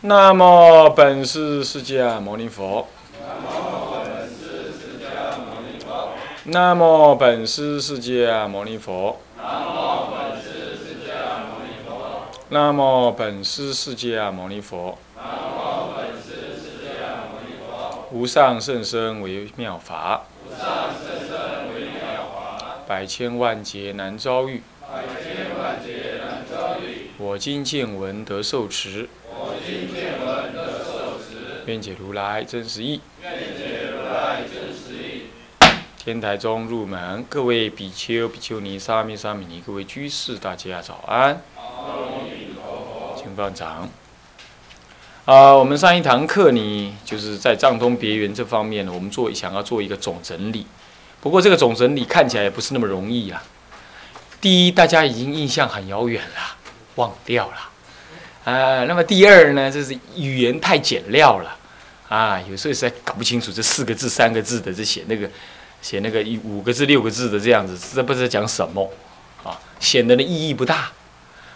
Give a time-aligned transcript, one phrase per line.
[0.00, 2.86] 那么本师释迦牟尼佛。
[6.44, 9.18] 那么本师释迦牟尼佛。
[12.50, 14.96] 那么本师释迦牟尼佛。
[18.12, 20.26] 无上甚深为妙法。
[22.86, 24.62] 百千万劫难遭遇。
[27.18, 29.08] 我今见闻得受持。
[31.66, 33.00] 愿解如来真实义。
[35.98, 41.42] 天台中入门，各位比丘、比丘尼、沙弥、沙弥尼，各位居士，大家早安。
[43.16, 43.86] 请放掌。
[45.26, 50.66] 啊，我们上一堂课呢，就是在藏通别圆这方面呢，我们做想要做一个总整理。
[51.20, 53.42] 不过这个总整理看起来也不是那么容易啊。
[54.40, 56.56] 第一，大家已经印象很遥远了，
[56.94, 57.56] 忘掉了。
[58.48, 61.54] 啊，那么第二呢，就是语言太简料了。
[62.08, 65.28] 啊，有时候实在搞不清楚这四个字、三个字的，这写那个
[65.82, 68.90] 写那个五个字、六个字的这样子，这不知道讲什么
[69.44, 70.90] 啊，显得呢意义不大。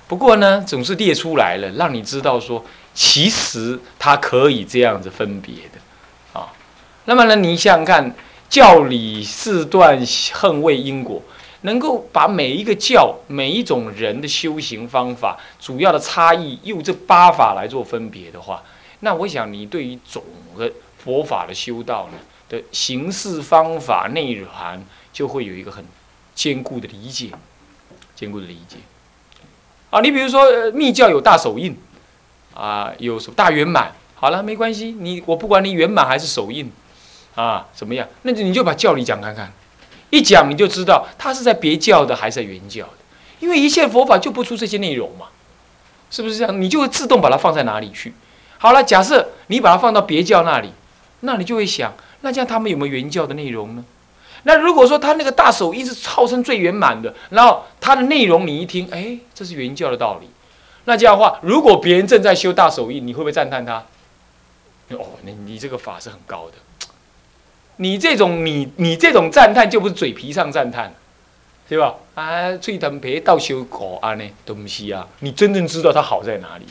[0.06, 6.52] 不过呢，总是列出来了，让你知道说，其实它可以这样子分别的啊。
[7.06, 8.14] 那么呢，你想想看，
[8.50, 9.98] 教理四段
[10.34, 11.22] 横位因果，
[11.62, 18.62] 能够把每一个教、每一种人的修行方法主要的差异，用这八法来做分别的话。
[19.00, 20.22] 那我想，你对于总
[20.56, 25.84] 的佛法的修道呢的形式、方法、内涵，就会有一个很
[26.34, 27.30] 坚固的理解，
[28.14, 28.76] 坚固的理解。
[29.91, 31.76] 啊，你比如说密教有大手印，
[32.54, 36.70] 啊，有什么大圆满，好了，没关系，你我不管你圆满还是手印，
[37.34, 38.08] 啊，怎么样？
[38.22, 39.52] 那你就把教理讲看看，
[40.12, 42.92] 一讲你就知道他是在别教的还是在原教的，
[43.41, 45.28] 因为一切佛法就不出这些内容嘛，
[46.10, 46.60] 是不是这样？
[46.60, 48.12] 你就会自动把它放在哪里去？
[48.58, 50.70] 好了，假设你把它放到别教那里，
[51.20, 53.82] 那你就会想，那这样他们有没有原教的内容呢？
[54.42, 60.28] 那如果说他那个大手印是号称最圆满的，然后他的内容你一听，哎，这是原教的道理，
[60.84, 63.84] 那这样的话，如果别人正在修大手印，你会不会赞叹他？
[64.91, 66.54] 哦，你你这个法是很高的，
[67.77, 70.93] 你这种你你这种赞叹就不是嘴皮上赞叹，
[71.69, 71.94] 对吧？
[72.15, 76.66] 啊，吹藤皮倒修果啊呢东西啊，你真正知道它好在哪里？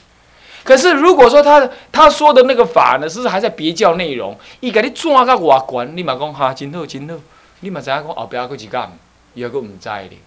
[0.63, 7.15] 可是，如果说他他说的那个法呢，是还在别教内容，伊给你转到外观，你嘛讲哈真好真好，
[7.61, 8.91] 你嘛知影讲后壁佫一干，
[9.33, 10.19] 伊还佫毋知咧，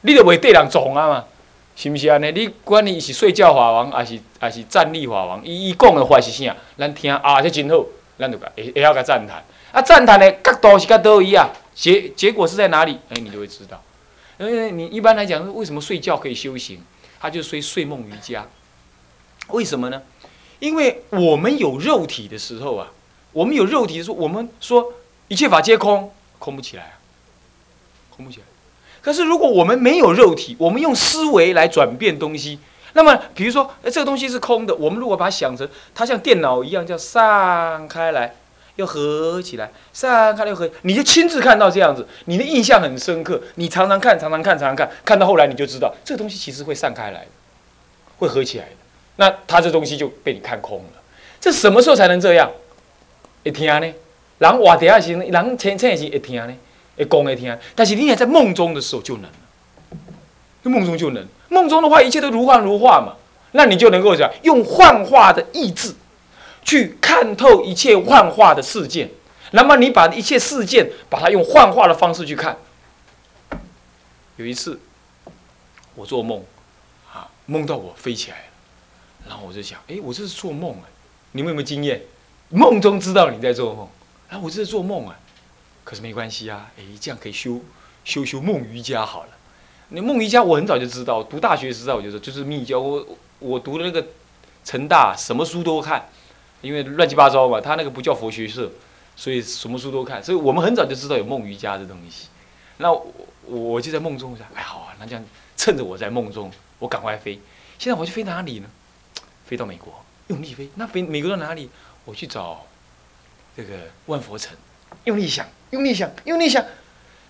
[0.00, 1.24] 你就袂对人撞啊嘛，
[1.76, 2.32] 是毋是安尼？
[2.32, 5.44] 你管你是睡觉法王，还是还是站立法王？
[5.44, 6.56] 伊伊讲的话是啥？
[6.78, 7.84] 咱听啊，这真好，
[8.18, 9.44] 咱就会会晓甲赞叹。
[9.76, 11.50] 啊，赞叹的角度是甲倒位啊？
[11.74, 12.98] 结结果是在哪里？
[13.10, 13.82] 哎，你就会知道。
[14.38, 16.82] 因为你一般来讲，为什么睡觉可以修行？
[17.20, 18.46] 他就睡睡梦瑜伽。
[19.48, 20.00] 为什么呢？
[20.60, 22.88] 因为我们有肉体的时候啊，
[23.32, 24.94] 我们有肉体的时候，我们说
[25.28, 26.92] 一切法皆空，空不起来啊，
[28.08, 28.44] 空不起来。
[29.02, 32.58] 可是如果我们没有肉体，我们用思维来转变东西，
[32.94, 38.36] 那么比如说，哎，这个东西是空的，我们如果把它想成它像电脑一样，叫散开来
[38.76, 43.40] 又合起来，散开又合，你就亲自看到这样子，你的印象很深刻。
[43.56, 47.26] 你常常看，常常看，常常看，看到后来你就知道，这个东西其实会散开来的，
[48.18, 48.70] 会合起来的。
[49.16, 51.02] 那他这东西就被你看空了，
[51.40, 52.50] 这什么时候才能这样？
[53.44, 53.94] 会听呢？
[54.38, 56.52] 人话底下时，人前前时会听呢？
[56.98, 59.30] 会讲会听，但是你也在梦中的时候就能了，
[60.64, 61.26] 梦中就能。
[61.48, 63.14] 梦中的话，一切都如幻如化嘛，
[63.52, 65.94] 那你就能够讲用幻化的意志
[66.66, 69.08] 去看透一切幻化的事件。
[69.52, 72.58] 那么你把一切事件，把它用幻化的方式去看。
[74.36, 74.78] 有一次，
[75.94, 76.44] 我做梦，
[77.10, 78.44] 啊，梦到我飞起来了。
[79.28, 80.90] 然后我就想，哎，我这是做梦哎，
[81.32, 82.02] 你们有没有经验？
[82.48, 83.88] 梦中知道你在做梦，
[84.28, 85.16] 然后我这是做梦啊，
[85.84, 87.60] 可是没关系啊，哎，这样可以修
[88.04, 89.28] 修修梦瑜伽好了。
[89.88, 93.06] 你梦瑜伽我很早就知道，读大学时代我就说就是密教，我
[93.38, 94.04] 我读的那个
[94.64, 96.08] 成大什么书都看，
[96.60, 98.70] 因为乱七八糟嘛，他那个不叫佛学社，
[99.14, 102.28] 所以什么书都看，所以我们很早就知道有梦瑜伽这东西。
[102.78, 103.12] 那我
[103.46, 105.24] 我就在梦中想，哎好啊，那这样
[105.56, 107.40] 趁着我在梦中，我赶快飞。
[107.78, 108.68] 现在我去飞哪里呢？
[109.46, 110.68] 飞到美国，用力飞。
[110.74, 111.70] 那飞美国到哪里？
[112.04, 112.64] 我去找
[113.56, 113.74] 这个
[114.06, 114.56] 万佛城，
[115.04, 116.64] 用力想，用力想，用力想。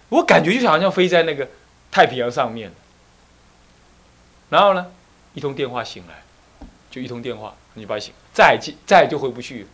[0.08, 1.48] 我感觉就好像飞在那个
[1.90, 2.72] 太平洋上面。
[4.50, 4.86] 然后呢，
[5.34, 6.22] 一通电话醒来，
[6.90, 9.66] 就一通电话，你不要醒，再再就回不去。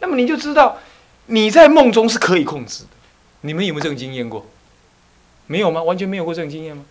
[0.00, 0.78] 那么你就知道，
[1.26, 2.90] 你在梦中是可以控制的。
[3.42, 4.44] 你们有没有这种经验过？
[5.46, 5.82] 没有吗？
[5.82, 6.84] 完全没有过这种经验吗？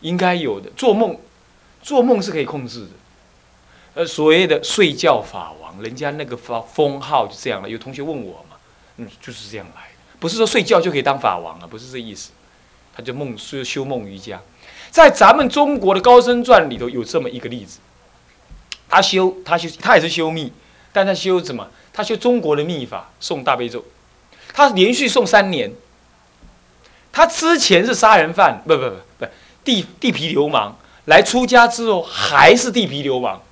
[0.00, 0.70] 应该有的。
[0.76, 1.18] 做梦，
[1.82, 2.90] 做梦是可以控制的。
[3.94, 7.68] 呃，所谓的睡觉法王，人家那个封封号就这样了。
[7.68, 8.56] 有同学问我嘛，
[8.98, 12.30] 嗯，就是这样来的，不是说睡觉就可以当法王啊，不是这意思。
[12.94, 14.40] 他就梦修修梦瑜伽，
[14.90, 17.78] 在咱们中国的高僧传里头有这么一个例子。
[18.88, 20.52] 他修他修他也是修密，
[20.92, 21.68] 但他修什么？
[21.92, 23.84] 他修中国的密法，诵大悲咒。
[24.52, 25.72] 他连续诵三年。
[27.10, 29.26] 他之前是杀人犯，不不不不，
[29.64, 30.76] 地地痞流氓。
[31.06, 33.42] 来出家之后还是地痞流氓，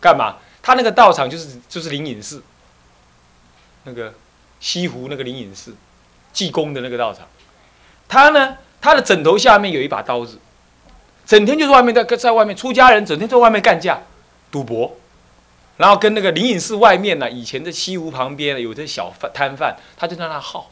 [0.00, 0.36] 干嘛？
[0.60, 2.42] 他那个道场就是就是灵隐寺，
[3.84, 4.12] 那个
[4.58, 5.76] 西湖那个灵隐寺，
[6.32, 7.26] 济公的那个道场。
[8.08, 10.40] 他呢，他的枕头下面有一把刀子，
[11.24, 14.02] 整天就是外面在在外面出家人整天在外面干架、
[14.50, 14.96] 赌博，
[15.76, 20.70] 然后跟那个灵隐寺外面呢，以前的西湖旁边有这小摊贩，他就在那耗，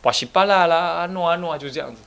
[0.00, 2.00] 巴西巴拉啦，诺啊诺啊，就这样子。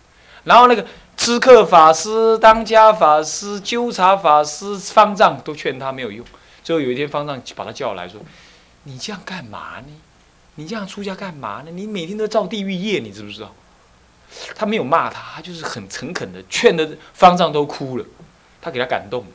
[0.44, 0.86] 然后那个
[1.18, 6.26] 知客法师、当家法师、纠察法师、方丈都劝他没有用。
[6.64, 8.22] 最后有一天，方丈把他叫来说
[8.84, 9.88] ：“你这样干嘛呢？
[10.56, 11.72] 你这样出家干嘛呢？
[11.72, 13.54] 你每天都造地狱业，你知不知道？”
[14.54, 18.06] 他没有骂他，他就是很诚恳的劝的，方丈都哭了。
[18.62, 19.26] 他给他感动。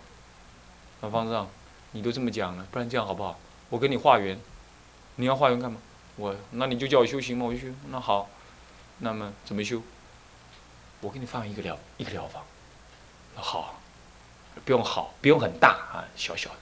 [1.00, 1.48] 那方丈，
[1.92, 3.38] 你都这么讲了，不然这样好不好？
[3.68, 4.38] 我跟你化缘，
[5.16, 5.80] 你要化缘干嘛？
[6.16, 7.66] 我那你就叫我修行嘛，我就修。
[7.88, 8.28] 那好，
[8.98, 9.82] 那么怎么修？
[11.00, 12.44] 我给你放一个疗一个疗方，
[13.34, 13.80] 好，
[14.66, 16.56] 不用好，不用很大啊，小小的，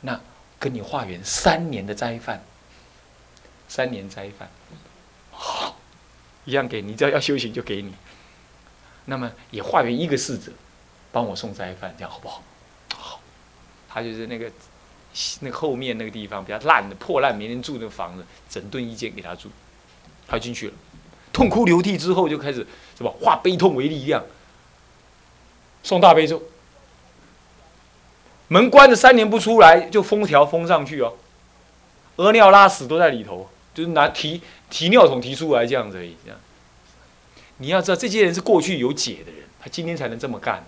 [0.00, 0.20] 那
[0.58, 2.42] 跟你化缘三年的斋饭，
[3.68, 4.48] 三年斋饭，
[5.30, 5.76] 好，
[6.44, 7.94] 一样给你，只要要修行就给你。
[9.04, 10.50] 那么也化缘一个侍者，
[11.12, 12.28] 帮我送斋饭，这样好不？
[12.28, 12.42] 好，
[13.94, 14.50] 他就是那个
[15.38, 19.48] 那后面那个地方比较烂的破烂没人住的房子，整顿一间给他住，
[20.26, 20.74] 他进去了。
[21.32, 24.24] 痛哭流涕之后，就开始什么化悲痛为力量，
[25.84, 26.42] 送大悲咒。
[28.48, 31.14] 门关着三年不出来，就封条封上去哦。
[32.16, 36.16] 屙尿拉屎都在里头，就是拿提提尿桶提出来这样子而已。
[36.24, 36.38] 这样，
[37.58, 40.64] 你要知道这些人是过去有解的人，他今天才能这么干。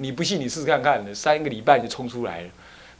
[0.00, 2.48] 你不信你试试看看，三个礼拜就冲出来了，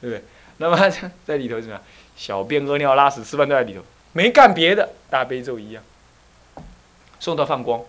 [0.00, 0.24] 对不对？
[0.58, 0.76] 那么
[1.24, 1.80] 在里头怎么？
[2.16, 3.80] 小便、屙尿、拉屎、吃饭都在里头，
[4.12, 5.82] 没干别的，大悲咒一样。
[7.18, 7.82] 送到放光，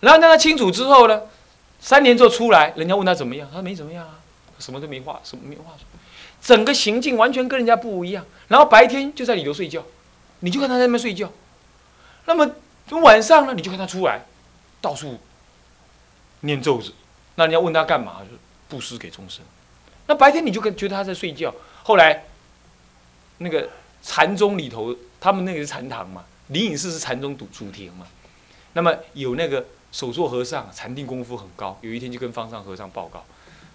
[0.00, 1.22] 然后让他清楚之后呢，
[1.80, 4.18] 三年之后出来，人家问他怎么样，他说没怎么样啊，
[4.58, 5.84] 什么都没话，什么没话说，
[6.42, 8.24] 整个行径完全跟人家不一样。
[8.48, 9.84] 然后白天就在里头睡觉，
[10.40, 11.30] 你就看他在那边睡觉。
[12.26, 12.50] 那么
[13.02, 14.24] 晚上呢，你就看他出来，
[14.80, 15.18] 到处
[16.40, 16.92] 念咒子。
[17.36, 18.36] 那你要问他干嘛，就
[18.68, 19.44] 布施给众生。
[20.06, 21.54] 那白天你就跟觉得他在睡觉。
[21.84, 22.24] 后来
[23.38, 23.70] 那个
[24.02, 26.24] 禅宗里头，他们那个是禅堂嘛。
[26.48, 28.06] 灵隐寺是禅宗主主庭嘛，
[28.72, 33.22] 那么有那个手座和尚禅定功夫很高，有一天就跟方丈和尚报告，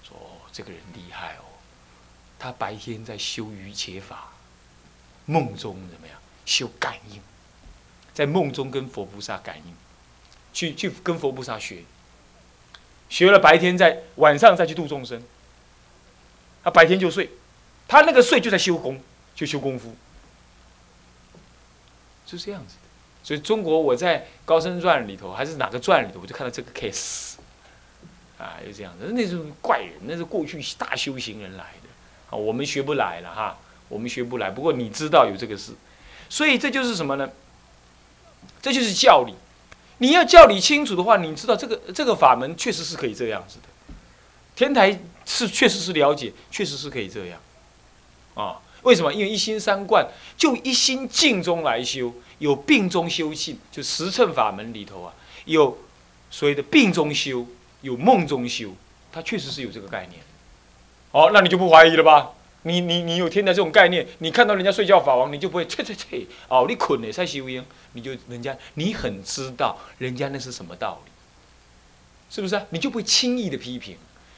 [0.01, 0.17] 说
[0.51, 1.45] 这个人厉害哦，
[2.39, 4.33] 他白天在修瑜伽法，
[5.27, 6.17] 梦中怎么样
[6.47, 7.21] 修感应，
[8.11, 9.75] 在梦中跟佛菩萨感应，
[10.51, 11.83] 去去跟佛菩萨学，
[13.13, 15.21] 学了白天在晚上再去度众生，
[16.63, 17.29] 他白天就睡，
[17.87, 18.99] 他那个睡就在修功，
[19.35, 19.95] 就修功夫。
[22.25, 22.73] 就这样子，
[23.21, 27.35] 所以中国我在《高僧传》里头还是哪个传里头，我就看到这个 case，
[28.39, 31.89] 啊，就这样子，那是怪人，那是过去大修行人来的，
[32.31, 34.49] 啊，我们学不来了哈，我们学不来。
[34.49, 35.73] 不过你知道有这个事，
[36.29, 37.29] 所以这就是什么呢？
[38.59, 39.35] 这就是教理。
[40.03, 43.69] 你要教理清楚的话，你知道这个这个法门确实是可以这样子的。
[44.53, 47.39] 天台是确实是了解，确实是可以这样，
[48.33, 48.59] 啊。
[48.81, 49.13] 为什么？
[49.13, 50.05] 因为一心三观，
[50.37, 55.13] 就一心静中来修，有病中修静，就十乘法门里头啊，
[55.45, 55.77] 有
[56.29, 57.47] 所谓的病中修，
[57.79, 58.75] 有梦中修，
[59.09, 60.21] 它确实是有这个概念。
[61.11, 62.31] 哦，那你就不怀疑了吧？
[62.63, 71.11] 你你你有天台这种概念，你看到人家睡觉法王，你就不会切切切哦，你捆了才修烟，你就人家你很知道人家那是什么道理，
[72.29, 72.61] 是不是？
[72.69, 73.97] 你就不会轻易的批评。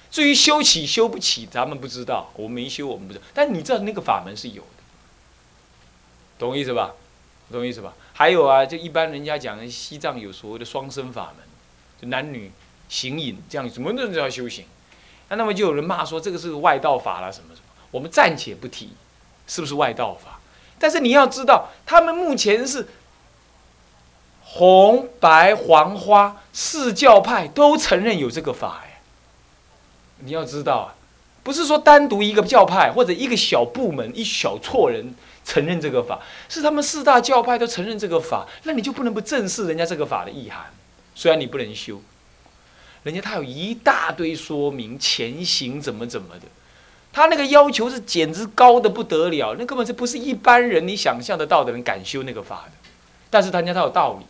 [0.10, 3.25] 至于修起修不起，咱们不知道，我没修，我们不知道。
[3.34, 4.84] 但你知道那个法门是有的，
[6.39, 6.94] 懂我意思吧？
[7.51, 7.94] 懂我意思吧？
[8.13, 11.46] 还有啊，就一般人家讲西藏有所谓的双生法门，
[12.01, 12.51] 就男女
[12.88, 14.65] 行淫这样，什么人都要修行。
[15.29, 17.64] 那那么就有人骂说这个是外道法了，什么什么。
[17.95, 18.89] 我们暂且不提
[19.47, 20.41] 是不是外道法，
[20.77, 22.89] 但是你要知道，他们目前是
[24.43, 28.99] 红白黄花四教派都承认有这个法哎。
[30.19, 30.87] 你要知道啊，
[31.41, 40.65] 不是说单独一个教派或者一个小部门、一小撮人承认这个法，是他们四大教派都承认这个法，那你就不能不正视人家这个法的意涵。
[41.15, 42.01] 虽然你不能修，
[43.03, 46.45] 人家他有一大堆说明前行怎么怎么的，
[47.15, 52.89] 他那个要求是简直高的不得了，那根本是不是一般人你想象得到的人敢修那个法的。
[53.29, 54.25] 但是他家他有道理，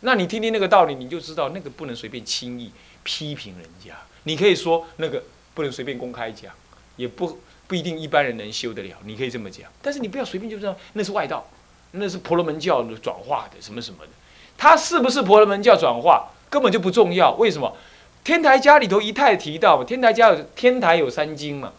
[0.00, 2.72] 那你听听那个道理，你就知道那个不能随便轻易
[3.04, 3.94] 批评人家。
[4.24, 5.22] 你可以说那个
[5.54, 6.52] 不能随便公开讲，
[6.96, 7.38] 也不
[7.68, 8.96] 不一定一般人能修得了。
[9.04, 11.48] 你可以这么讲，但是你不要随便就这样那是外道，
[11.92, 14.10] 那是婆罗门教转化的什么什么的。
[14.58, 17.30] 他是不是婆罗门教转化根本就不重要。
[17.34, 17.76] 为什么？
[18.24, 21.72] 天台家里头一太提到，天台家有天台有三经嘛。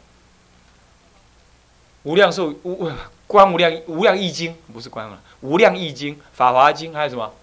[2.04, 2.92] 无量寿无
[3.28, 7.34] 观无量无量易经不是观啊，无量易经法华经还有什么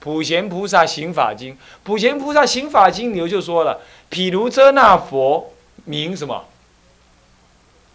[0.00, 5.52] 普贤菩萨行法经普贤菩萨行法经里头就说了，譬如遮那佛
[5.84, 6.44] 名什么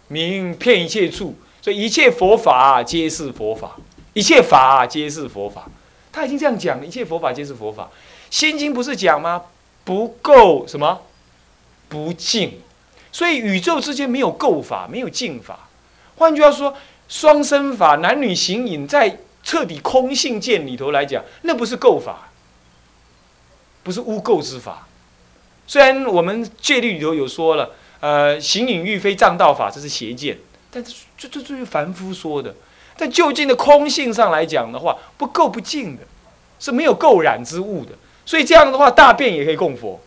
[0.08, 3.76] 名骗一切处，所以一切佛法皆是佛法，
[4.14, 5.68] 一切法皆是佛法。
[6.10, 7.90] 他已经这样讲了，一切佛法皆是佛法。
[8.30, 9.42] 心经不是讲吗？
[9.84, 11.02] 不够什么
[11.88, 12.60] 不净，
[13.12, 15.67] 所以宇宙之间没有垢法，没有净法。
[16.18, 16.76] 换句话说，
[17.08, 22.30] 双生法、男女行淫，在彻底空性见里头来讲，那不是垢法，
[23.82, 24.86] 不是污垢之法。
[25.66, 27.70] 虽然我们戒律里头有说了，
[28.00, 30.36] 呃，行淫欲非障道法，这是邪见，
[30.70, 32.54] 但是这这这是凡夫说的。
[32.96, 36.02] 在就近的空性上来讲的话，不垢不净的，
[36.58, 37.92] 是没有垢染之物的。
[38.26, 40.00] 所以这样的话，大便也可以供佛，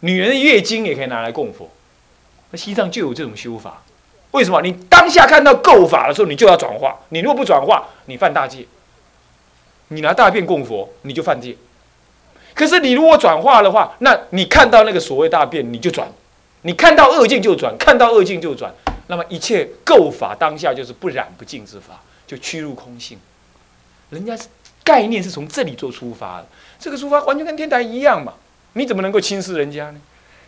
[0.00, 1.68] 女人的月经也可以拿来供佛。
[2.52, 3.82] 那西藏就有这种修法。
[4.32, 4.60] 为什么？
[4.60, 6.98] 你当下看到垢法的时候，你就要转化。
[7.10, 8.66] 你如果不转化，你犯大戒。
[9.88, 11.54] 你拿大便供佛，你就犯戒。
[12.54, 16.10] 可是你如果转化的话，那你看到那个所谓大便，你就转。
[16.62, 18.72] 你看到恶境就转，看到恶境就转。
[19.08, 23.18] 那么一切垢法当下就是不染不净之法，就趋入空性。
[24.08, 24.48] 人家是
[24.82, 26.46] 概念是从这里做出发的，
[26.78, 28.32] 这个出发完全跟天台一样嘛。
[28.72, 30.00] 你怎么能够轻视人家呢？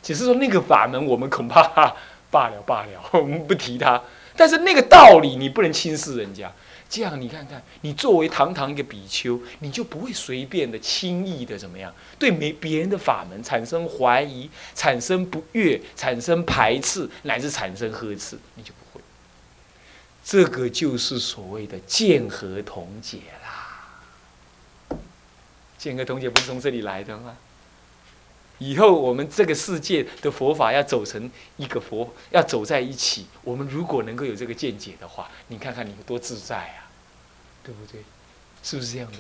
[0.02, 1.94] 只是说那个法门，我们恐怕。
[2.34, 4.02] 罢了罢了， 我们不提他。
[4.36, 6.52] 但是那个道理你不能轻视人家，
[6.90, 19.04] 这样你看看，你作为堂堂一个比丘，你就不会随便的、轻易的怎么样，对没别人的法门产生怀疑、产生不悦、产生排斥，乃至产生呵斥，你就不会。
[20.24, 24.98] 这个就是所谓的见合同解啦。
[25.78, 27.36] 见合同解不是从这里来的吗？
[28.58, 33.26] 以后我们这个世界的佛法要走成一个佛，要走在一起。
[33.42, 36.87] 我们如果能够有这个见解的话，你看看你有多自在啊，
[37.64, 38.02] 对不对？
[38.62, 39.18] 是不是这样的？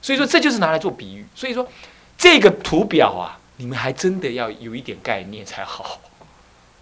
[0.00, 1.26] 所以说这就是拿来做比喻。
[1.34, 1.68] 所以说
[2.16, 6.00] 这个图表啊，你们还真的要有一点概念才好，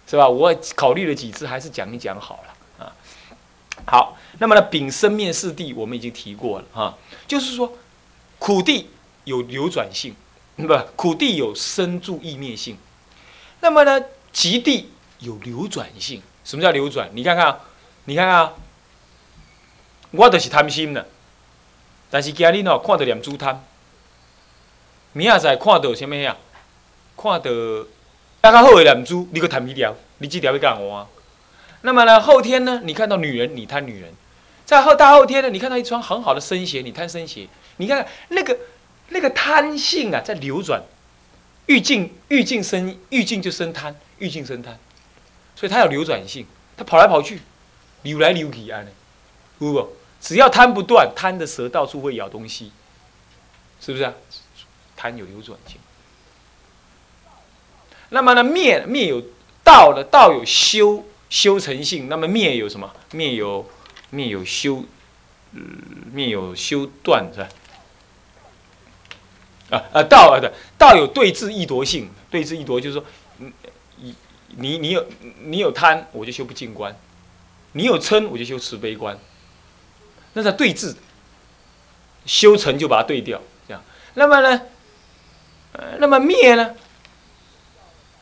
[0.07, 0.29] 是吧？
[0.29, 2.95] 我考虑了几次，还是讲一讲好了啊。
[3.87, 7.73] 好，那么呢，丙生面四地我们已经提过了哈，就是说
[8.37, 8.89] 苦地
[9.23, 10.15] 有流转性。
[10.67, 12.77] 不，苦地有生住意灭性，
[13.61, 14.89] 那么呢，极地
[15.19, 16.21] 有流转性。
[16.43, 17.09] 什么叫流转？
[17.13, 17.59] 你看看，
[18.05, 18.53] 你看看，
[20.11, 21.07] 我就是贪心的，
[22.09, 23.63] 但是今日呢看到念珠贪，
[25.13, 26.35] 明仔载看到什么呀？
[27.15, 27.51] 看到
[28.41, 31.07] 刚刚好的念珠，你个贪一条，你这条要干我。
[31.81, 34.09] 那么呢，后天呢，你看到女人，你贪女人；
[34.65, 37.47] 在后大后天呢，你看到一双很好的生鞋，你贪生鞋。
[37.77, 38.57] 你看看那个。
[39.09, 40.81] 那个贪性啊，在流转，
[41.65, 44.77] 欲境欲境生欲境就生贪，欲境生贪，
[45.55, 46.45] 所以它有流转性，
[46.77, 47.41] 它跑来跑去，
[48.03, 48.83] 流来流去啊，
[49.57, 49.95] 不？
[50.21, 52.71] 只要贪不断，贪的蛇到处会咬东西，
[53.79, 54.13] 是不是啊？
[54.95, 55.77] 贪有流转性。
[58.09, 59.23] 那么呢，灭灭有
[59.63, 62.93] 道的道有修修成性，那么灭有什么？
[63.11, 63.69] 灭有
[64.09, 64.83] 灭有修，
[66.11, 67.47] 灭有修断是吧？
[69.69, 73.05] 啊啊道啊对道有对治易夺性，对治易夺就是说，
[73.37, 74.15] 你
[74.57, 75.05] 你你有
[75.43, 76.91] 你有贪，我就修不净观；
[77.73, 79.17] 你有嗔，我就修慈悲观。
[80.33, 80.95] 那在对治，
[82.25, 83.83] 修成就把它对掉，这样。
[84.15, 84.61] 那么呢，
[85.73, 86.75] 呃，那么灭呢？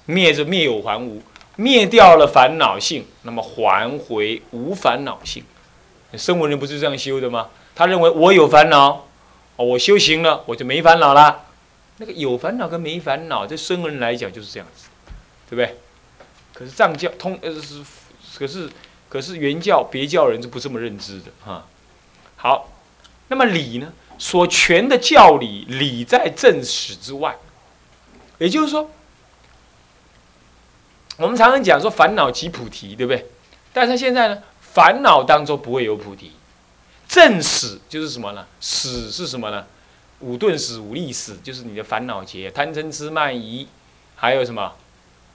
[0.06, 1.22] 灭就灭有还无，
[1.56, 5.44] 灭掉了烦恼性，那么还回无烦恼性。
[6.13, 7.50] 生闻人不是这样修的吗？
[7.74, 9.07] 他认为我有烦恼。
[9.58, 11.46] 哦，我修行了，我就没烦恼了。
[11.98, 14.88] 那个有烦恼跟没烦恼，对生人来讲就是这样子，
[15.50, 15.78] 对不对？
[16.54, 17.84] 可是藏教通呃是，
[18.38, 18.70] 可是
[19.10, 21.66] 可是原教别教人是不这么认知的哈。
[22.36, 22.70] 好，
[23.30, 23.92] 那么理呢？
[24.20, 27.36] 所全的教理，理在正史之外。
[28.38, 28.90] 也就是说，
[31.18, 33.26] 我们常常讲说烦恼即菩提，对不对？
[33.74, 36.34] 但是现在呢，烦恼当中不会有菩提。
[37.08, 38.46] 正史就是什么呢？
[38.60, 39.66] 史是什么呢？
[40.20, 43.68] 五顿史、五力史，就是你的烦恼劫、贪嗔痴慢疑，
[44.16, 44.74] 还有什么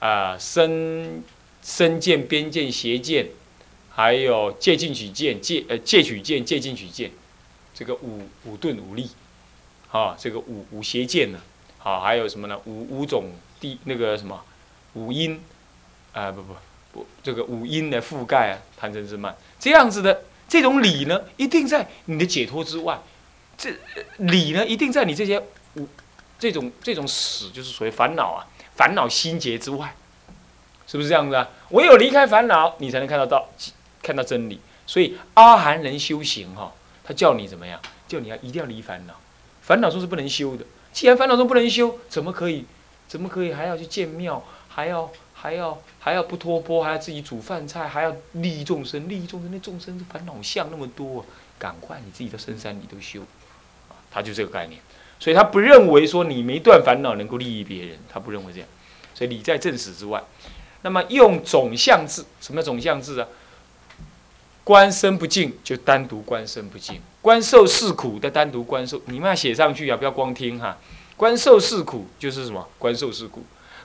[0.01, 0.37] 啊？
[0.37, 1.23] 生
[1.63, 3.29] 身见、边见、邪见，
[3.91, 7.13] 还有借进取见、借呃借取见、借进取见，
[7.73, 9.11] 这个五五钝五力，
[9.93, 11.39] 啊，这个五五邪见呢，
[11.79, 12.59] 好，还有什么呢？
[12.65, 14.43] 五五种地那个什么
[14.95, 15.41] 五阴，
[16.13, 16.57] 啊不不
[16.93, 23.01] 不，这个五阴的覆盖啊，贪嗔痴慢，这样子的这种理呢，一定在你的解脱之外，
[23.57, 23.75] 这
[24.19, 25.43] 理呢，一定在你这些
[25.77, 25.89] 五
[26.39, 28.45] 这种这种死，就是所谓烦恼啊。
[28.77, 29.97] 烦恼心结之外，
[30.87, 31.49] 是不是这样子啊？
[31.71, 33.49] 唯有离开烦恼，你才能看到到
[34.03, 34.61] 看到真理。
[34.87, 36.71] 所以阿含人修行哈，
[37.03, 37.81] 他叫你怎么样？
[38.07, 39.15] 叫你要一定要离烦恼，
[39.63, 40.67] 烦恼中是不能修的。
[40.93, 42.67] 既然烦恼中不能修，怎么可以？
[43.09, 44.45] 怎么可以还要去建庙？
[44.69, 45.11] 还要
[45.43, 46.85] 还要还要不脱钵？
[46.85, 47.89] 还要自己煮饭菜？
[47.89, 49.09] 还要利益众生？
[49.09, 51.27] 利益众生，那众生是烦恼相那么多，
[51.59, 53.23] 赶快你自己到深山里头修
[53.89, 53.99] 啊！
[54.09, 54.81] 他就这个概念。
[55.19, 58.69] 所以他不认为说你没断烦恼能够利益别人，他不认为这样。
[59.15, 60.23] 所以理在正史之外。
[60.83, 63.27] 那么用总相字，什么叫总相字啊？
[64.63, 70.79] 观身不净就单独观身不净，观受是苦的单独观受，你们要写上去啊，不要光听哈。
[71.17, 72.69] 观受是苦就是什么？
[72.79, 73.43] 观受是苦。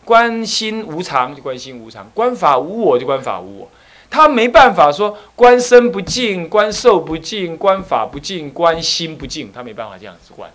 [0.08, 3.70] 观心无常就观心无常，观法无我就观法无我。
[4.10, 10.50] 他没办法说观身不净，观受不净，观法不净，观心不净，他没办法这样子观。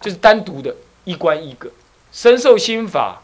[0.00, 1.72] 就是单独的一观一个，
[2.12, 3.22] 身受心法，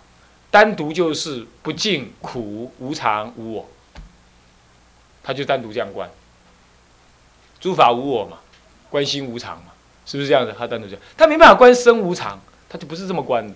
[0.51, 3.69] 单独就是不净、苦、无常、无我，
[5.23, 6.11] 他就单独这样观。
[7.61, 8.39] 诸法无我嘛，
[8.91, 9.71] 观心无常嘛，
[10.05, 10.53] 是不是这样子？
[10.59, 13.55] 他单独讲，他没办法观身无常，他就不是这么观的。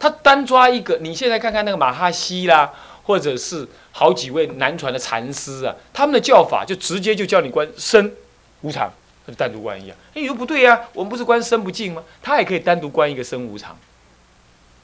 [0.00, 2.72] 他单抓一个，你现在看看那个马哈西啦，
[3.04, 8.16] 或者是好几位南传的禅师啊，他们的教法就直接就叫你观身
[8.62, 8.92] 无常。
[9.26, 12.02] 就单独观一样，哎，你说不对呀，我们不是观身不净吗？
[12.22, 13.76] 他也可以单独观一个身无常。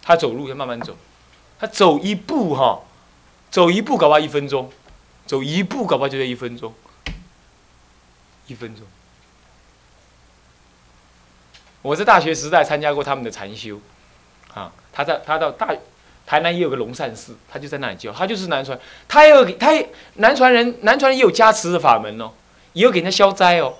[0.02, 0.94] 他走路要慢慢走，
[1.58, 2.82] 他走一步哈，
[3.50, 4.70] 走一步搞不好一分钟，
[5.24, 6.74] 走一步搞不好就要一分钟，
[8.46, 8.84] 一分钟。
[11.80, 13.80] 我在大学时代参加过他们的禅修，
[14.56, 15.68] 啊，他在他到大
[16.26, 19.70] 台南也有个龙善寺，他就在那里教，他就是南传，他也有他
[20.14, 22.32] 南传人，南传人也有加持的法门哦，
[22.72, 23.74] 也有给人家消灾哦。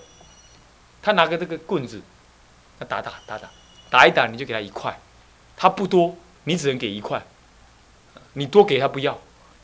[1.03, 2.03] 他拿个这个棍子，
[2.79, 3.49] 他打打打打，
[3.89, 4.99] 打一打你就给他一块，
[5.57, 7.25] 他不多，你只能给一块，
[8.35, 9.19] 你多给他不要，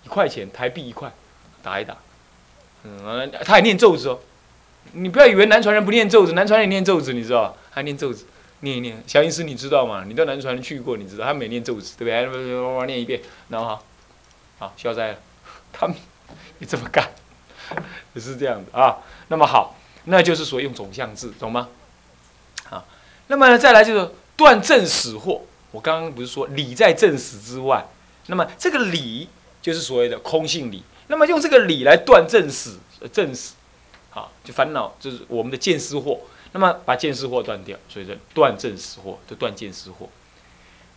[0.04, 1.12] 一块钱台币一块，
[1.62, 1.96] 打一打，
[2.84, 4.18] 嗯，他还念咒子哦，
[4.92, 7.54] 你不要以为南传人不念咒子，南传人念咒子，你知道吧？
[7.70, 8.26] 还念咒子，
[8.62, 10.04] 念一念，小英师你知道吗？
[10.06, 12.60] 你到南传去过，你知道他每念咒子，对不对？
[12.60, 13.78] 哇念一遍，然后
[14.58, 15.18] 好，消灾了，
[15.72, 15.96] 他们
[16.58, 17.10] 也这么干，
[18.14, 18.98] 也是这样的啊，
[19.28, 19.76] 那么好。
[20.04, 21.68] 那就是说用总相字，懂吗？
[22.64, 22.84] 好，
[23.28, 25.42] 那么再来就是断正死惑。
[25.70, 27.86] 我刚刚不是说理在正死之外，
[28.26, 29.28] 那么这个理
[29.60, 30.82] 就是所谓的空性理。
[31.08, 32.78] 那么用这个理来断正死，
[33.12, 33.54] 正死，
[34.10, 36.18] 好，就烦恼就是我们的见思惑。
[36.52, 40.06] 那么把见思惑断掉，所以说断正死惑，就断见思惑。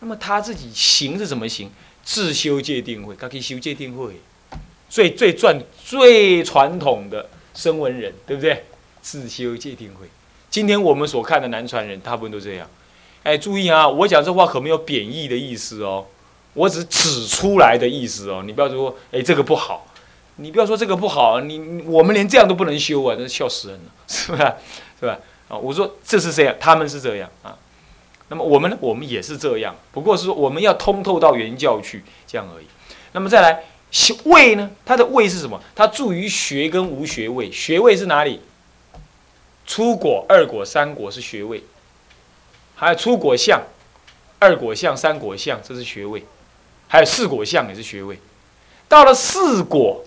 [0.00, 1.70] 那么他自己行是怎么行？
[2.04, 4.20] 自修戒定慧，他可以修戒定慧，
[4.88, 8.64] 最最传最传统的声闻人，对不对？
[9.02, 10.06] 自修戒定慧，
[10.50, 12.68] 今天我们所看的南传人，大部分都这样。
[13.22, 16.06] 哎，注意啊，我讲这话可没有贬义的意思哦，
[16.54, 18.42] 我只指出来的意思哦。
[18.46, 19.86] 你不要说，哎，这个不好，
[20.36, 24.56] 你不要说这个不好，你我们连这样都不能修啊，那笑死人了，是吧？
[25.00, 25.18] 是吧？
[25.48, 27.56] 啊，我说这是这样，他们是这样啊。
[28.28, 28.76] 那么我们呢？
[28.80, 32.66] 我们也是这样，不过是说我们要通透到原教去，这样而已。
[33.12, 33.64] 那么再来，
[34.24, 34.70] 位呢？
[34.84, 35.62] 它的位是什么？
[35.74, 38.40] 它助于学跟无学位，学位是哪里？
[39.64, 41.62] 初果、二果、三果是学位，
[42.74, 43.62] 还有初果相、
[44.38, 46.24] 二果相、三果相，这是学位，
[46.88, 48.18] 还有四果相也是学位。
[48.88, 50.04] 到了四果，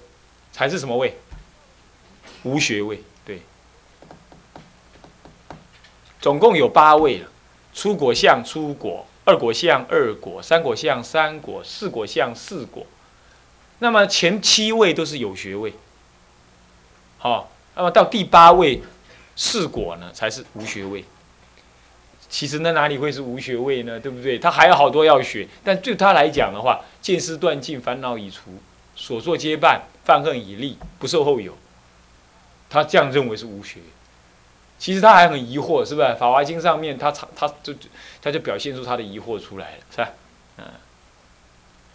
[0.51, 1.17] 才是什么位？
[2.43, 3.03] 无学位。
[3.25, 3.41] 对，
[6.21, 7.27] 总共有八位了：
[7.73, 12.85] 初果相、初果；二果相、二果；三果相、三果；四果相、四果。
[13.79, 15.73] 那么前七位都是有学位。
[17.17, 18.81] 好，那么到第八位。
[19.41, 21.05] 四果呢才是无学位。
[22.27, 23.97] 其实那哪里会是无学位呢？
[23.97, 24.37] 对不对？
[24.37, 25.47] 他还有好多要学。
[25.63, 28.51] 但对他来讲的话，见思断尽，烦恼已除，
[28.97, 31.57] 所作皆办，犯恨已立，不受后有。
[32.69, 33.79] 他这样认为是无学。
[34.79, 36.07] 其实他还很疑惑，是不是？
[36.17, 37.73] 《法华经》上面他他就
[38.21, 40.09] 他就表现出他的疑惑出来了，是吧？
[40.57, 40.63] 嗯。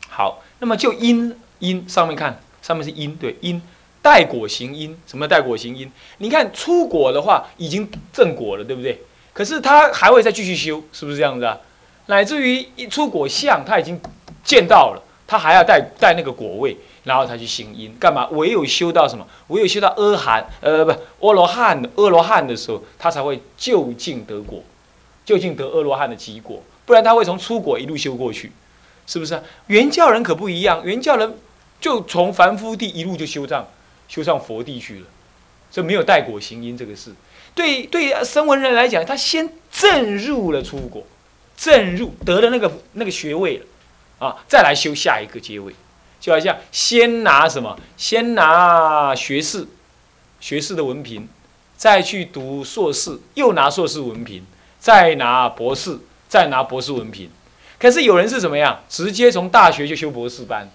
[0.09, 3.61] 好，那么就因因上面看，上面是因，对因。
[4.03, 5.91] 待果行因，什么待果行因？
[6.19, 9.01] 你看出果的话，已经正果了，对不对？
[9.33, 11.59] 可是他还会再继续修，是不是这样子啊？
[12.07, 13.99] 乃至于一出果相，他已经
[14.45, 18.29] 见到了，他还要带带那个果位，然后他去行因，干嘛？
[18.33, 19.27] 唯有修到什么？
[19.49, 20.91] 唯有修到阿含，呃，不，
[21.27, 24.63] 阿罗汉，阿罗汉的时候，他才会就近得果，
[25.25, 28.53] 就近得阿罗汉的结果，不然他会从出果一路修过去，
[29.07, 29.43] 是不是啊？
[29.67, 31.37] 原教人可不一样，原教人
[31.81, 33.69] 就从凡夫地一路就修上，
[34.09, 35.07] 修上佛地去了，
[35.71, 37.13] 这没有带果行因这个事。
[37.55, 41.07] 对对，声闻人来讲，他先正入了出果，
[41.57, 43.67] 正入得了那个那个学位了。
[44.21, 45.75] 啊，再来修下一个阶位，
[46.25, 47.79] 就好像先拿什么？
[47.99, 49.67] 先拿学士，
[50.41, 51.29] 学士的文凭，
[51.77, 54.43] 再去读硕士，又拿硕士文凭，
[54.79, 57.29] 再拿博士，再拿博士文凭。
[57.79, 58.81] 可是有人是怎么样？
[58.89, 60.67] 直接从大学就修博士班，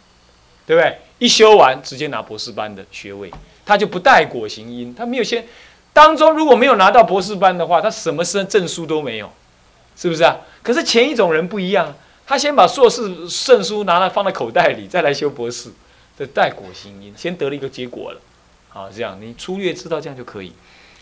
[0.67, 0.99] 对不对？
[1.17, 3.33] 一修完直接拿博士班的学位，
[3.65, 5.47] 他就不带果行因，他没有先
[5.91, 9.31] 当中如果没有拿到博士班的话，他什么证证书都没有，
[9.97, 10.37] 是不是啊？
[10.61, 11.95] 可是前一种人不一样。
[12.29, 15.71] 他先把硕士证书拿来放在口袋里，再来修博士，
[16.15, 18.21] 这带果行因，先得了一个结果了。
[18.67, 20.53] 好，这样你粗略知道这样就可以。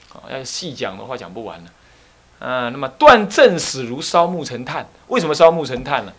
[0.08, 1.72] 好，要细讲的话讲不完了。
[2.40, 6.14] 啊，那么断正死如烧木成炭，为什么烧木成炭呢？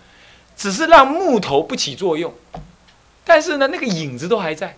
[0.54, 2.34] 只是让木头不起作用，
[3.24, 4.74] 但是呢，那个影子都还在。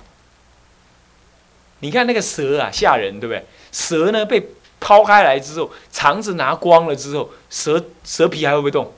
[1.81, 3.45] 你看那个蛇啊，吓人，对不对？
[3.73, 8.93] 蛇呢被抛开来之后，肠子拿光了之后，蛇蛇皮还会不会动？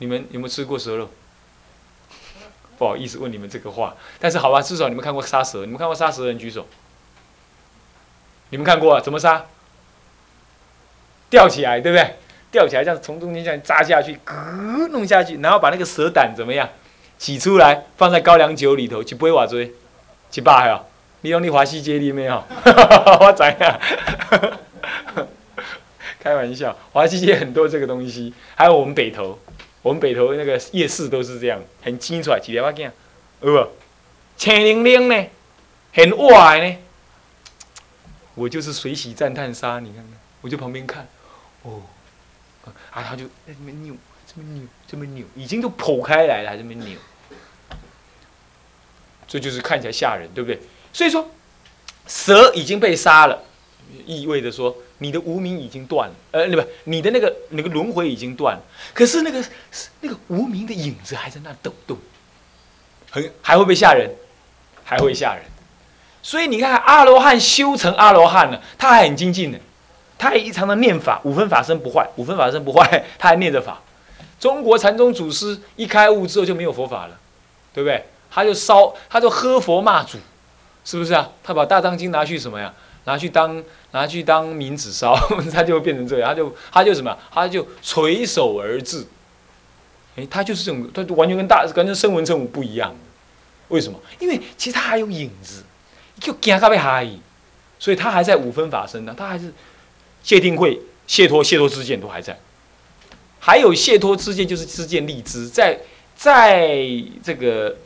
[0.00, 1.08] 你们有没有吃过蛇肉？
[2.76, 5.60] 不好意思问你们这个话，但是好吧，至少你们看过杀蛇。
[5.60, 6.66] 你们看过杀蛇的人举手。
[8.48, 9.00] 你们看过啊？
[9.00, 9.44] 怎么杀？
[11.28, 12.16] 吊起来，对不对？
[12.50, 16.68] 吊起来，这样从中间这样扎下去，咯弄下去，然后把那个蛇胆怎么样？
[17.18, 19.74] 挤出来，放在高粱酒里头去杯瓦锥，
[20.30, 20.80] 去巴呀！
[21.20, 22.42] 你用你华西街里面哦，
[23.20, 23.80] 我怎样？
[26.18, 29.38] 开玩笑，华西街很多这个东西，还有我们北头。
[29.82, 32.90] 我们北头那个夜市都是这样，很清楚，几条花镜，
[33.40, 33.68] 有无？
[34.36, 35.26] 青灵灵呢，
[35.92, 36.76] 很哇呢。
[38.34, 40.12] 我就是水洗赞叹沙，你看看，
[40.42, 41.08] 我就旁边看，
[41.62, 41.82] 哦，
[42.90, 43.94] 啊，他就在这边扭，
[44.26, 46.98] 这么扭，这么扭，已经都剖开来了，还这么扭，
[49.26, 50.60] 这就是看起来吓人，对不对？
[50.92, 51.30] 所以说，
[52.06, 53.44] 蛇已经被杀了，
[54.04, 54.76] 意味着说。
[55.00, 58.62] 你的无名已经断了，呃，不，你的那个那个轮回已经断了，
[58.94, 59.44] 可是那个
[60.02, 61.96] 那个无名的影子还在那抖动，
[63.10, 64.10] 很还会不吓人？
[64.84, 65.42] 还会吓人。
[66.22, 69.58] 所以你看阿罗汉修成阿罗汉了，他还很精进呢，
[70.18, 73.80] 他还常常念法，五分法身不坏，五分法身不坏， 他还念着法。
[74.38, 77.18] 中国禅宗祖师一开悟之后就没有佛法了，
[77.72, 78.04] 对不对？
[78.30, 80.18] 他就烧，他就喝佛骂祖，
[80.84, 81.30] 是不是啊？
[81.42, 82.72] 他把大藏经拿去什么呀？
[83.04, 85.16] 拿去当拿去当冥纸烧，
[85.52, 89.06] 他就会变成这样，他就他就什么，他就垂手而至。
[90.16, 92.94] 哎，他就是这种，他完全跟大跟声闻乘武不一样。
[93.68, 93.98] 为什么？
[94.18, 95.64] 因为其实他还有影子，
[96.18, 97.08] 就惊他被害，
[97.78, 99.52] 所以他还在五分法身呢，他还是
[100.22, 102.38] 谢定慧、谢脱、谢脱之见都还在，
[103.38, 105.78] 还有谢脱之见就是之见立知，在
[106.16, 106.78] 在
[107.22, 107.76] 这个。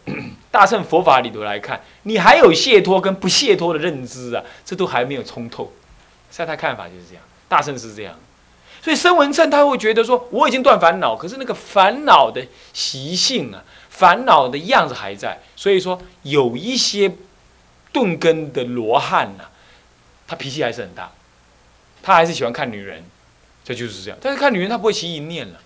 [0.54, 5.72] 大乘佛法里头来看，你还有解脱跟不解脱的认知啊，这都还没有通透。
[6.30, 8.14] 在他看法就是这样，大圣是这样，
[8.80, 15.40] 所以声闻乘他会觉得说，我已经断烦恼，可是那个烦恼的习性啊，烦恼的样子还在。
[15.56, 17.10] 所以说，有一些
[17.90, 19.46] 钝根的罗汉呐，
[20.28, 21.10] 他脾气还是很大，
[22.00, 23.02] 他还是喜欢看女人，
[23.64, 24.16] 这就是这样。
[24.22, 25.58] 但是看女人他不会起淫念了。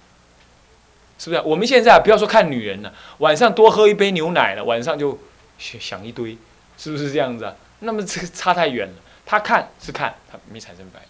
[1.19, 1.43] 是不是啊？
[1.45, 5.19] 我们现在啊不要说看女人了，晚上多喝一杯牛奶了，晚上就
[5.59, 6.39] 想一堆，
[6.77, 7.55] 是不是这样子啊？
[7.81, 8.95] 那么这个差太远了。
[9.27, 11.09] 他看是看，他没产生反应，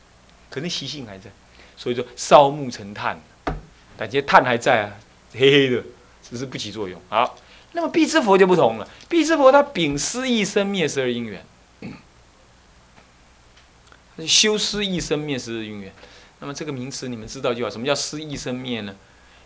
[0.51, 1.31] 可能习性还在。
[1.77, 3.21] 所以说烧木成炭，
[3.97, 4.97] 感觉炭还在啊，
[5.35, 5.81] 黑黑的，
[6.29, 7.01] 只是不起作用。
[7.09, 7.39] 好，
[7.73, 11.47] 那么必之佛就不同了，必之佛他秉失一生灭十二因缘，
[14.27, 15.93] 修失一生灭十二因缘。
[16.41, 18.97] 那么这个名词你们知道就好，什么叫失一生灭呢？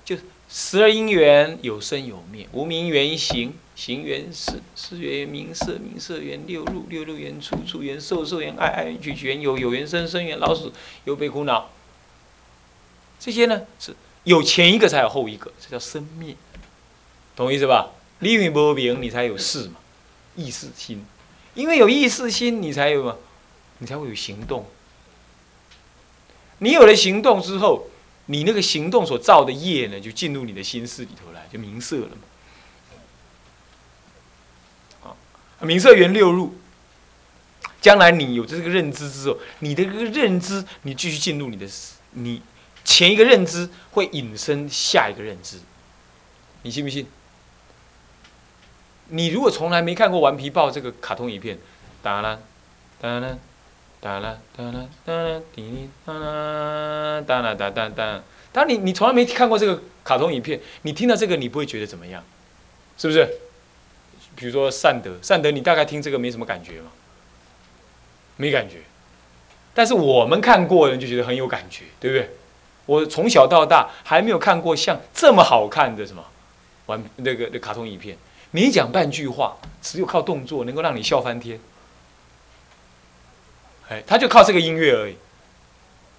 [0.05, 0.17] 就
[0.49, 10.73] 十二因缘有生有灭，无名缘行，行缘事，事缘名色，名色缘六入，六入缘出，出缘受，受缘爱，爱缘取，取缘有，有缘生，生缘老死，
[11.05, 11.71] 有悲苦恼。
[13.19, 16.37] 这些呢是有前一个才有后一个，这叫生灭，
[17.37, 17.93] 懂意思吧？
[18.19, 19.77] 离云不明，你才有事嘛，
[20.35, 21.05] 意识心，
[21.55, 23.17] 因为有意识心，你才有嘛，
[23.79, 24.67] 你才会有行动。
[26.59, 27.87] 你有了行动之后。
[28.33, 32.23] 你那个行动所造的业呢，就进入你的心事里头来，就明色了嘛。
[35.05, 35.13] 啊，
[35.61, 36.55] 明色缘六入，
[37.83, 41.69] 将来你有这个认知之后，你的这个认知，你继续进入你的，
[42.13, 42.41] 你
[42.85, 45.59] 前一个认知会引申下一个认知，
[46.63, 47.07] 你信不信？
[49.09, 51.59] 你如果从来没看过《顽皮豹》这个卡通影片，
[52.03, 52.39] 哒啦
[52.99, 53.37] 哒啦
[54.03, 58.21] 哒啦哒啦哒啦滴滴哒啦哒啦哒哒哒。
[58.51, 62.21] 当你你从来没看过这个卡通影片，你听到这个你不会觉得怎么样，
[62.99, 63.25] 是不是？
[64.35, 66.91] 比如说善德，善德，你大概听这个没什么感觉吗？
[68.37, 68.79] 没感觉。
[69.73, 72.29] 但是我们看过的人就觉得很有感觉，对不对？
[72.87, 76.25] 我从小到大还没有看过像这么好看的什么
[76.87, 78.17] 玩那个那卡通影片，
[78.51, 81.61] 没讲半句话，只有靠动作能够让你笑翻天。
[84.07, 85.17] 他就靠这个音乐而已。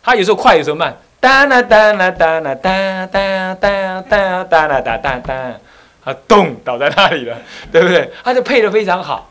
[0.03, 5.59] 他有时候快，有时候慢，哒啦哒啦哒啦哒哒哒哒哒啦哒哒哒，
[6.03, 7.38] 啊，咚倒在那里了，
[7.71, 8.12] 对不对？
[8.23, 9.29] 他就配的非常好。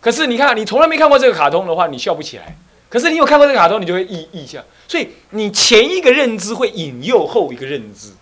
[0.00, 2.54] 可是你看，你从来没看过这个卡通的话，你笑不起来。
[2.90, 8.12] 可是你有看过这个卡通，你就会意意象，所以你前一个认知会引诱后一个认知。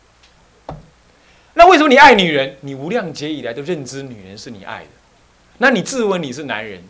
[1.54, 2.56] 那为什么你爱女人？
[2.60, 4.88] 你无量劫以来都认知女人是你爱的，
[5.58, 6.82] 那你自问你是男人，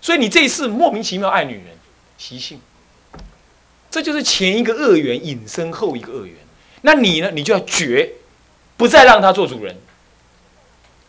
[0.00, 1.66] 所以你这一次莫名其妙爱女人，
[2.18, 2.60] 习性。
[3.90, 6.34] 这就是前一个恶缘引申后一个恶缘。
[6.82, 7.30] 那你呢？
[7.30, 8.12] 你就要绝，
[8.76, 9.74] 不再让他做主人。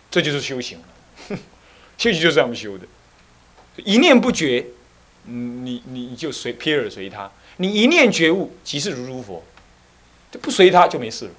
[0.09, 0.85] 这就是修行了，
[1.97, 2.87] 修行就是这样修的，
[3.83, 4.65] 一念不绝。
[5.25, 9.43] 你你你就随撇而随他，你一念觉悟即是如如佛，
[10.31, 11.31] 就不随他就没事了。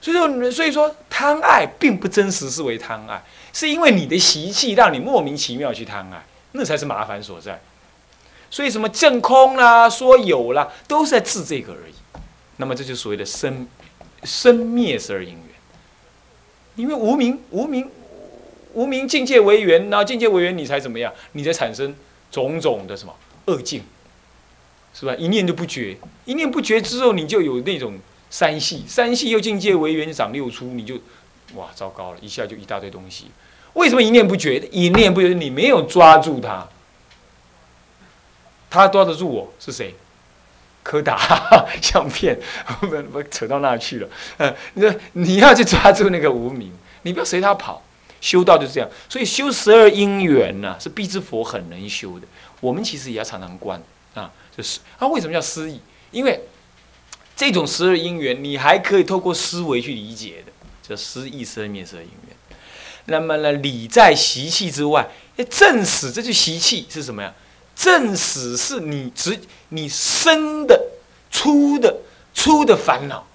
[0.00, 6.24] 所以说，所以说贪爱并不真实是为贪爱，是因为你的习气让你莫名其妙去贪爱，
[6.56, 7.60] 那才是麻烦所在。
[8.50, 11.94] 所以什么正空啦，说有啦，都是在治这个而已。
[12.56, 13.68] 那么这就是所谓的生
[14.24, 15.40] 生灭十二因缘，
[16.76, 17.90] 因为无名无名。
[18.74, 21.10] 无名境界为缘，那境界为缘，你才怎么样？
[21.32, 21.96] 你才产生
[22.30, 23.16] 种种的什么
[23.46, 23.82] 恶境，
[24.92, 25.14] 是吧？
[25.14, 30.96] 一念都不绝，一念不绝之后，你就有那种三系，三系又境界为缘，长六出，你就
[31.54, 33.28] 哇，糟糕了，一下就一大堆东西。
[33.76, 34.58] 为什么一念不绝？
[34.70, 36.66] 一念不绝，你没有抓住他，
[38.70, 39.94] 他抓得住我是谁？
[40.82, 41.18] 柯达
[41.82, 42.38] 相片，
[42.80, 44.08] 我我扯到那去了。
[44.38, 47.82] 嗯，你说你要去抓住那个无名，你不要随他跑。
[48.18, 52.26] 修道就是这样，所以修十二因缘呢，是必之佛很能修的。
[52.60, 53.80] 我们其实也要常常观
[54.14, 55.80] 啊，就是啊，为什么叫失意？
[56.12, 56.40] 因为
[57.36, 62.35] 这种十二因缘，你还可以透过思维去理解的，叫失意生灭十二因缘。
[63.06, 65.08] 那么呢，理在习气之外，
[65.50, 67.32] 正史这就习气是什么呀？
[67.74, 69.38] 正史是你直
[69.68, 70.80] 你生的、
[71.30, 71.94] 出的、
[72.34, 73.26] 出的烦恼，